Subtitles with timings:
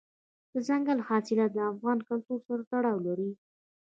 [0.53, 3.31] دځنګل حاصلات د افغان کلتور سره تړاو لري.